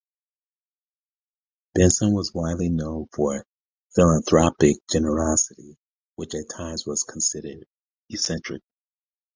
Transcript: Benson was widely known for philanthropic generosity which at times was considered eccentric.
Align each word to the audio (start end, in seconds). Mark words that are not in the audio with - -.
Benson 1.75 2.13
was 2.15 2.33
widely 2.33 2.69
known 2.69 3.05
for 3.13 3.45
philanthropic 3.93 4.77
generosity 4.91 5.77
which 6.15 6.33
at 6.33 6.49
times 6.49 6.87
was 6.87 7.03
considered 7.03 7.67
eccentric. 8.09 8.63